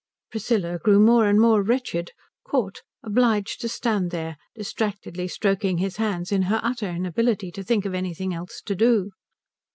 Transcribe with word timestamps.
Priscilla 0.31 0.79
grew 0.79 0.99
more 0.99 1.27
and 1.27 1.39
more 1.39 1.61
wretched, 1.61 2.09
caught, 2.43 2.81
obliged 3.03 3.61
to 3.61 3.69
stand 3.69 4.09
there, 4.09 4.35
distractedly 4.55 5.27
stroking 5.27 5.77
his 5.77 5.97
hands 5.97 6.31
in 6.31 6.41
her 6.49 6.59
utter 6.63 6.89
inability 6.89 7.51
to 7.51 7.61
think 7.61 7.85
of 7.85 7.93
anything 7.93 8.33
else 8.33 8.63
to 8.65 8.73
do. 8.73 9.11